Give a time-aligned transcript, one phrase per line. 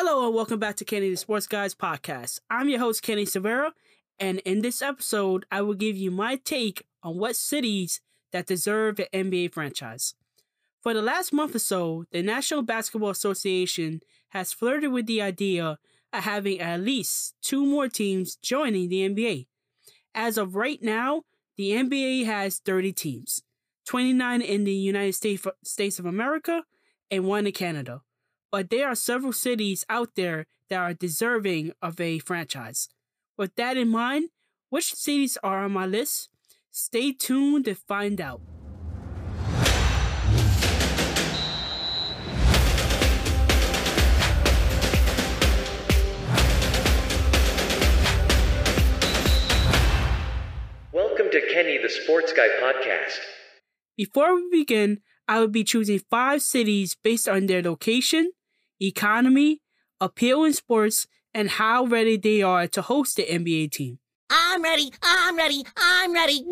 [0.00, 2.38] Hello and welcome back to Kenny the Sports Guys podcast.
[2.48, 3.72] I'm your host Kenny Severa,
[4.20, 9.00] and in this episode, I will give you my take on what cities that deserve
[9.00, 10.14] an NBA franchise.
[10.84, 13.98] For the last month or so, the National Basketball Association
[14.28, 15.80] has flirted with the idea
[16.12, 19.48] of having at least two more teams joining the NBA.
[20.14, 21.22] As of right now,
[21.56, 23.42] the NBA has 30 teams,
[23.86, 26.62] 29 in the United States of America
[27.10, 28.02] and one in Canada
[28.50, 32.88] but there are several cities out there that are deserving of a franchise.
[33.36, 34.30] With that in mind,
[34.70, 36.30] which cities are on my list?
[36.70, 38.40] Stay tuned to find out.
[50.90, 53.18] Welcome to Kenny the Sports Guy podcast.
[53.96, 58.30] Before we begin, I will be choosing five cities based on their location,
[58.80, 59.60] economy,
[60.00, 63.98] appeal in sports, and how ready they are to host the NBA team.
[64.30, 66.44] I'm ready, I'm ready, I'm ready.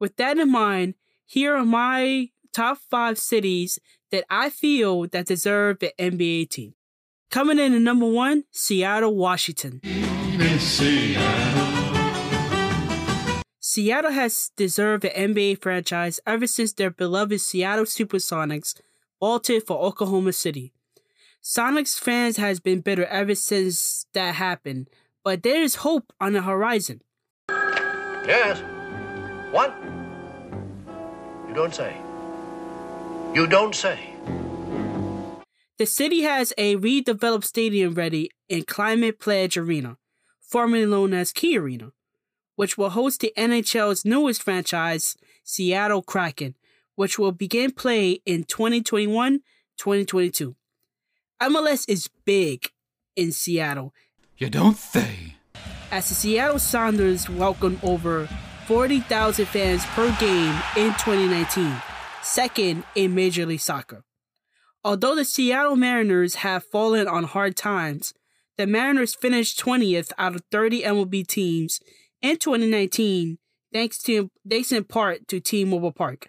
[0.00, 0.94] With that in mind,
[1.26, 3.78] here are my top five cities
[4.10, 6.74] that I feel that deserve the NBA team.
[7.30, 9.80] Coming in at number one, Seattle, Washington.
[10.58, 11.78] Seattle.
[13.60, 18.74] Seattle has deserved an NBA franchise ever since their beloved Seattle Supersonics
[19.20, 20.72] bolted for Oklahoma City.
[21.42, 24.88] Sonics fans has been bitter ever since that happened,
[25.24, 27.00] but there is hope on the horizon.
[27.48, 28.60] Yes.
[29.50, 29.74] What?
[31.48, 31.96] You don't say.
[33.34, 34.14] You don't say.
[35.78, 39.96] The city has a redeveloped stadium ready in Climate Pledge Arena,
[40.40, 41.92] formerly known as Key Arena,
[42.56, 46.56] which will host the NHL's newest franchise, Seattle Kraken,
[46.98, 49.38] which will begin play in 2021
[49.76, 50.56] 2022.
[51.40, 52.72] MLS is big
[53.14, 53.94] in Seattle.
[54.36, 55.36] You don't say.
[55.92, 58.28] As the Seattle Sounders welcomed over
[58.66, 61.72] 40,000 fans per game in 2019,
[62.20, 64.02] second in Major League Soccer.
[64.82, 68.12] Although the Seattle Mariners have fallen on hard times,
[68.56, 71.78] the Mariners finished 20th out of 30 MLB teams
[72.20, 73.38] in 2019,
[73.72, 76.28] thanks to thanks in part to T-Mobile Park,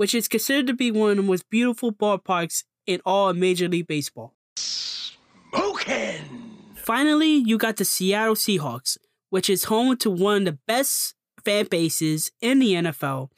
[0.00, 3.68] which is considered to be one of the most beautiful ballparks in all of Major
[3.68, 4.32] League Baseball.
[4.56, 6.22] Smoking!
[6.74, 8.96] Finally, you got the Seattle Seahawks,
[9.28, 13.28] which is home to one of the best fan bases in the NFL,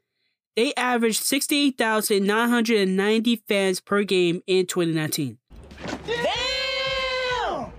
[0.59, 5.38] They averaged 68,990 fans per game in 2019.
[6.06, 7.72] Damn!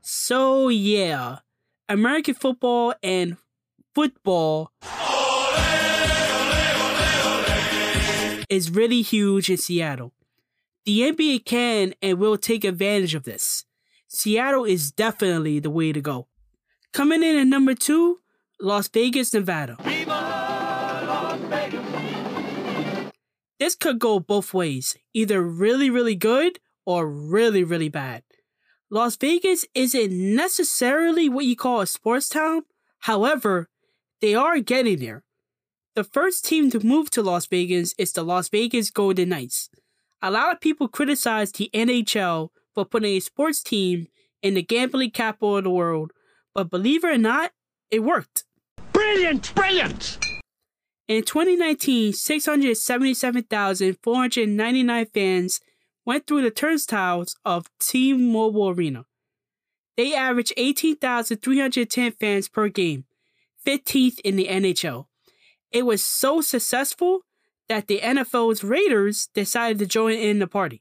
[0.00, 1.40] So, yeah,
[1.86, 3.36] American football and
[3.94, 4.72] football
[8.48, 10.14] is really huge in Seattle.
[10.86, 13.66] The NBA can and will take advantage of this.
[14.08, 16.28] Seattle is definitely the way to go.
[16.94, 18.20] Coming in at number two,
[18.58, 19.76] Las Vegas, Nevada.
[23.58, 28.22] This could go both ways, either really, really good or really, really bad.
[28.90, 32.62] Las Vegas isn't necessarily what you call a sports town,
[33.00, 33.68] however,
[34.20, 35.24] they are getting there.
[35.94, 39.70] The first team to move to Las Vegas is the Las Vegas Golden Knights.
[40.20, 44.08] A lot of people criticize the NHL for putting a sports team
[44.42, 46.12] in the gambling capital of the world,
[46.54, 47.52] but believe it or not,
[47.90, 48.44] it worked.
[48.92, 49.54] Brilliant!
[49.54, 50.18] Brilliant!
[51.06, 55.60] In 2019, 677,499 fans
[56.06, 59.04] went through the turnstiles of T-Mobile Arena.
[59.98, 63.04] They averaged 18,310 fans per game,
[63.66, 65.04] 15th in the NHL.
[65.70, 67.20] It was so successful
[67.68, 70.80] that the NFL's Raiders decided to join in the party.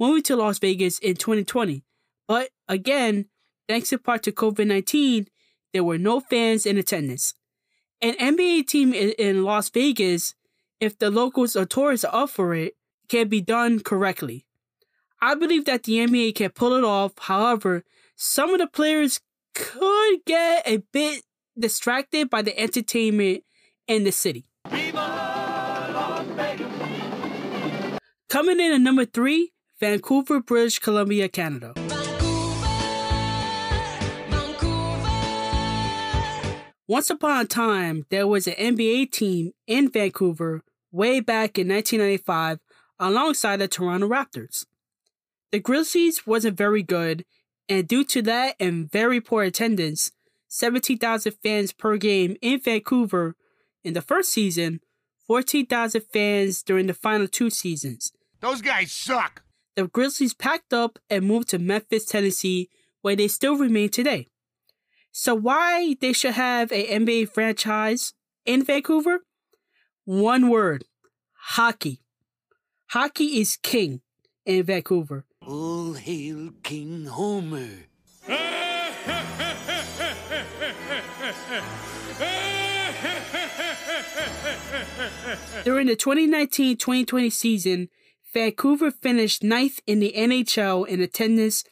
[0.00, 1.84] Moving to Las Vegas in 2020,
[2.26, 3.26] but again,
[3.68, 5.28] thanks in part to COVID 19,
[5.72, 7.34] there were no fans in attendance.
[8.02, 10.34] An NBA team in Las Vegas,
[10.80, 12.74] if the locals or tourists are up for it,
[13.08, 14.46] can be done correctly.
[15.20, 17.12] I believe that the NBA can pull it off.
[17.18, 17.84] However,
[18.16, 19.20] some of the players
[19.54, 21.24] could get a bit
[21.58, 23.44] distracted by the entertainment
[23.86, 24.46] in the city.
[28.28, 31.74] Coming in at number three, Vancouver, British Columbia, Canada.
[36.90, 42.58] Once upon a time, there was an NBA team in Vancouver way back in 1995
[42.98, 44.66] alongside the Toronto Raptors.
[45.52, 47.24] The Grizzlies wasn't very good,
[47.68, 50.10] and due to that and very poor attendance,
[50.48, 53.36] 17,000 fans per game in Vancouver
[53.84, 54.80] in the first season,
[55.28, 58.10] 14,000 fans during the final two seasons.
[58.40, 59.44] Those guys suck.
[59.76, 62.68] The Grizzlies packed up and moved to Memphis, Tennessee,
[63.00, 64.26] where they still remain today.
[65.12, 68.14] So why they should have a NBA franchise
[68.44, 69.20] in Vancouver?
[70.04, 70.84] One word.
[71.32, 72.00] Hockey.
[72.90, 74.02] Hockey is king
[74.46, 75.24] in Vancouver.
[75.46, 77.86] All hail King Homer.
[85.64, 87.88] During the 2019-2020 season,
[88.32, 91.64] Vancouver finished ninth in the NHL in attendance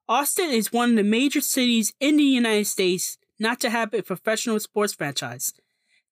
[0.09, 4.03] Austin is one of the major cities in the United States not to have a
[4.03, 5.53] professional sports franchise.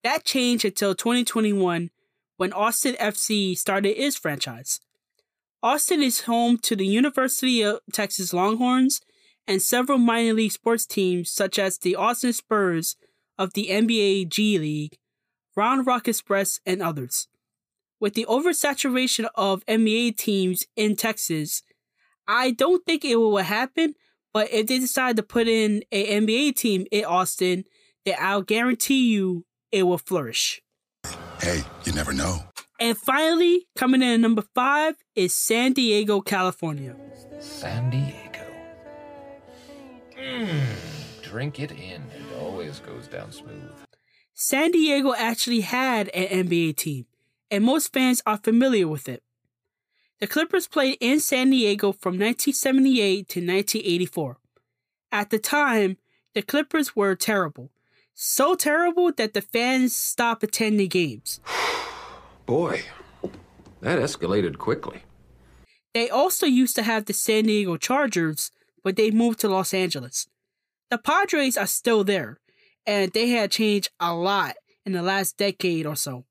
[0.03, 1.89] That changed until 2021
[2.37, 4.79] when Austin FC started its franchise.
[5.65, 9.01] Austin is home to the University of Texas Longhorns
[9.47, 12.97] and several minor league sports teams such as the Austin Spurs
[13.39, 14.99] of the NBA G League,
[15.55, 17.27] Round Rock Express, and others.
[17.99, 21.63] With the oversaturation of NBA teams in Texas,
[22.27, 23.95] I don't think it will happen,
[24.35, 27.63] but if they decide to put in a NBA team in Austin,
[28.05, 30.61] then I'll guarantee you it will flourish.
[31.41, 32.43] Hey, you never know.
[32.79, 36.95] And finally, coming in at number five is San Diego, California.
[37.39, 38.45] San Diego.
[40.17, 42.01] Mmm, drink it in.
[42.11, 43.71] It always goes down smooth.
[44.33, 47.05] San Diego actually had an NBA team,
[47.49, 49.23] and most fans are familiar with it.
[50.19, 54.37] The Clippers played in San Diego from 1978 to 1984.
[55.13, 55.97] At the time,
[56.33, 57.71] the Clippers were terrible.
[58.13, 61.39] So terrible that the fans stopped attending games.
[62.45, 62.83] Boy,
[63.81, 65.03] that escalated quickly.
[65.93, 68.51] They also used to have the San Diego Chargers,
[68.83, 70.27] but they moved to Los Angeles.
[70.91, 72.37] The Padres are still there,
[72.85, 76.25] and they had changed a lot in the last decade or so.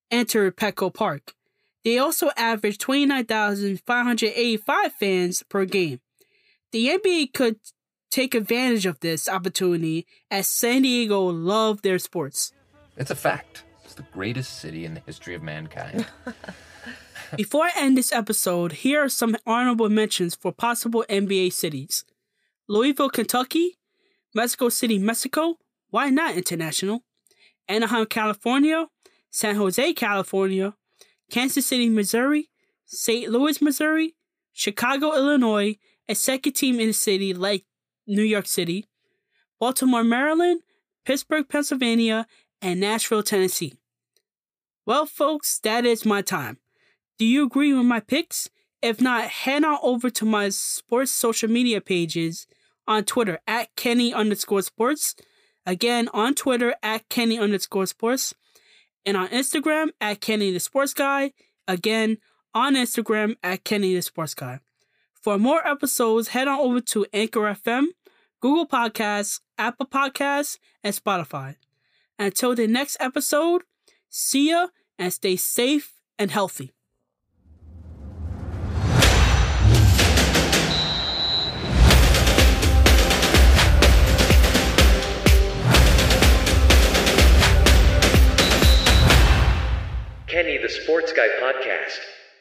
[0.09, 1.33] enter Petco Park.
[1.83, 6.01] They also averaged 29,585 fans per game.
[6.71, 7.57] The NBA could
[8.11, 12.51] take advantage of this opportunity as San Diego love their sports.
[12.97, 13.63] It's a fact.
[13.85, 16.05] It's the greatest city in the history of mankind.
[17.37, 22.03] Before I end this episode, here are some honorable mentions for possible NBA cities
[22.67, 23.77] Louisville, Kentucky,
[24.35, 25.57] Mexico City, Mexico,
[25.89, 27.03] why not international?
[27.67, 28.87] Anaheim, California,
[29.29, 30.73] San Jose, California,
[31.29, 32.49] Kansas City, Missouri,
[32.85, 33.29] St.
[33.29, 34.15] Louis, Missouri,
[34.51, 35.77] Chicago, Illinois,
[36.09, 37.63] a second team in the city like
[38.11, 38.85] New York City,
[39.59, 40.61] Baltimore, Maryland,
[41.05, 42.27] Pittsburgh, Pennsylvania,
[42.61, 43.73] and Nashville, Tennessee.
[44.85, 46.57] Well, folks, that is my time.
[47.17, 48.49] Do you agree with my picks?
[48.81, 52.47] If not, head on over to my sports social media pages
[52.87, 55.15] on Twitter at Kenny underscore sports.
[55.65, 58.33] Again, on Twitter at Kenny underscore sports.
[59.05, 61.31] And on Instagram at Kenny the Sports Guy.
[61.67, 62.17] Again,
[62.53, 64.59] on Instagram at Kenny the Sports Guy.
[65.13, 67.85] For more episodes, head on over to Anchor FM,
[68.41, 71.55] Google Podcasts, Apple Podcasts, and Spotify.
[72.17, 73.61] Until the next episode,
[74.09, 74.67] see ya
[74.97, 76.73] and stay safe and healthy.
[90.27, 92.20] Kenny the Sports Guy Podcast.